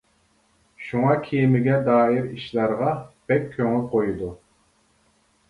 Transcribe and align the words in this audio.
شۇڭا 0.85 1.11
كېمىگە 1.27 1.75
دائىر 1.89 2.31
ئىشلارغا 2.39 2.89
بەك 3.33 3.47
كۆڭۈل 3.59 3.87
قويىدۇ. 3.95 4.33